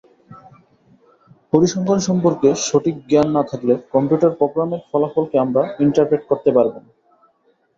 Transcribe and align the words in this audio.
পরিসংখ্যান 1.53 1.99
সম্পর্কে 2.07 2.49
সঠিক 2.67 2.95
জ্ঞান 3.09 3.27
না 3.37 3.43
থাকলে 3.49 3.73
কম্পিউটার 3.93 4.31
প্রোগ্রামের 4.39 4.81
ফলাফলকে 4.89 5.35
আমরা 5.39 5.61
ইন্টারপ্রেট 5.85 6.23
করতে 6.29 6.49
পারবো 6.57 6.77
না। 6.77 6.89